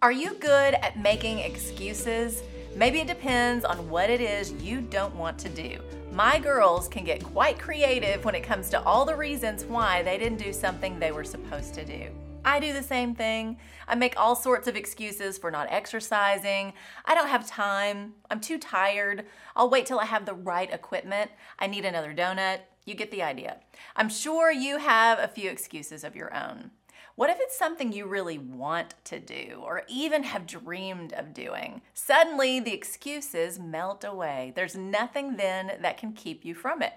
[0.00, 2.44] Are you good at making excuses?
[2.76, 5.80] Maybe it depends on what it is you don't want to do.
[6.12, 10.16] My girls can get quite creative when it comes to all the reasons why they
[10.16, 12.10] didn't do something they were supposed to do.
[12.44, 13.58] I do the same thing.
[13.88, 16.74] I make all sorts of excuses for not exercising.
[17.04, 18.14] I don't have time.
[18.30, 19.26] I'm too tired.
[19.56, 21.32] I'll wait till I have the right equipment.
[21.58, 22.60] I need another donut.
[22.88, 23.58] You get the idea.
[23.96, 26.70] I'm sure you have a few excuses of your own.
[27.16, 31.82] What if it's something you really want to do or even have dreamed of doing?
[31.92, 34.54] Suddenly, the excuses melt away.
[34.56, 36.94] There's nothing then that can keep you from it.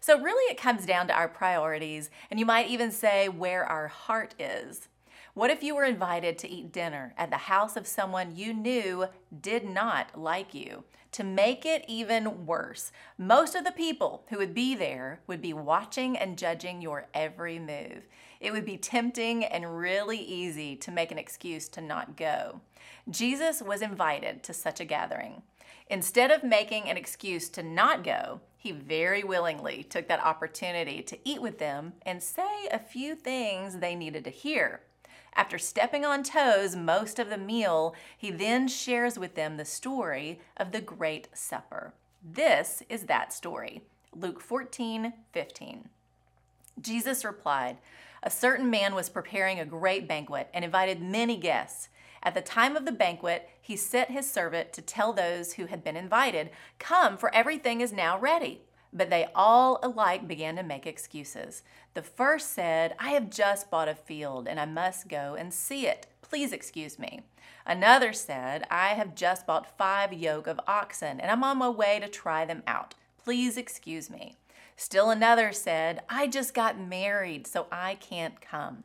[0.00, 3.88] So, really, it comes down to our priorities, and you might even say where our
[3.88, 4.88] heart is.
[5.34, 9.06] What if you were invited to eat dinner at the house of someone you knew
[9.40, 10.84] did not like you?
[11.10, 15.52] To make it even worse, most of the people who would be there would be
[15.52, 18.06] watching and judging your every move.
[18.38, 22.60] It would be tempting and really easy to make an excuse to not go.
[23.10, 25.42] Jesus was invited to such a gathering.
[25.90, 31.18] Instead of making an excuse to not go, he very willingly took that opportunity to
[31.24, 34.82] eat with them and say a few things they needed to hear.
[35.36, 40.40] After stepping on toes most of the meal, he then shares with them the story
[40.56, 41.92] of the Great Supper.
[42.22, 43.82] This is that story.
[44.14, 45.88] Luke 14, 15.
[46.80, 47.78] Jesus replied,
[48.22, 51.88] A certain man was preparing a great banquet and invited many guests.
[52.22, 55.84] At the time of the banquet, he sent his servant to tell those who had
[55.84, 58.62] been invited, Come, for everything is now ready.
[58.94, 61.62] But they all alike began to make excuses.
[61.94, 65.86] The first said, I have just bought a field and I must go and see
[65.86, 66.06] it.
[66.22, 67.22] Please excuse me.
[67.66, 71.98] Another said, I have just bought five yoke of oxen and I'm on my way
[71.98, 72.94] to try them out.
[73.22, 74.36] Please excuse me.
[74.76, 78.84] Still another said, I just got married, so I can't come.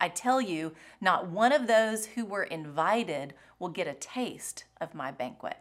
[0.00, 4.94] I tell you, not one of those who were invited will get a taste of
[4.94, 5.58] my banquet.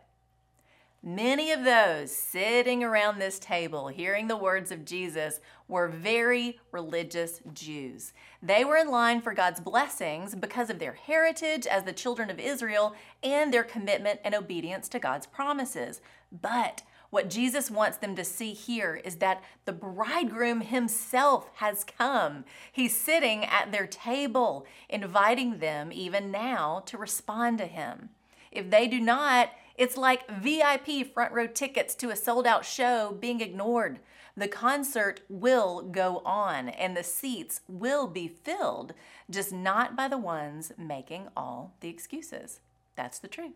[1.05, 7.41] Many of those sitting around this table hearing the words of Jesus were very religious
[7.53, 8.13] Jews.
[8.41, 12.39] They were in line for God's blessings because of their heritage as the children of
[12.39, 15.99] Israel and their commitment and obedience to God's promises.
[16.31, 22.45] But what Jesus wants them to see here is that the bridegroom himself has come.
[22.71, 28.11] He's sitting at their table, inviting them even now to respond to him.
[28.53, 33.17] If they do not, it's like VIP front row tickets to a sold out show
[33.19, 33.99] being ignored.
[34.35, 38.93] The concert will go on and the seats will be filled,
[39.29, 42.59] just not by the ones making all the excuses.
[42.95, 43.53] That's the truth.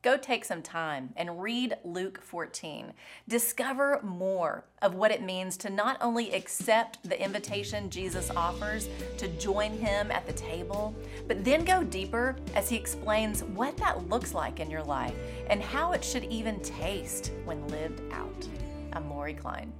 [0.00, 2.92] Go take some time and read Luke 14.
[3.26, 9.26] Discover more of what it means to not only accept the invitation Jesus offers to
[9.38, 10.94] join him at the table,
[11.26, 15.14] but then go deeper as he explains what that looks like in your life
[15.50, 18.46] and how it should even taste when lived out.
[18.92, 19.72] I'm Lori Klein.